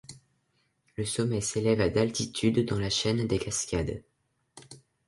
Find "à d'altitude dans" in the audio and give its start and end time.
1.79-2.79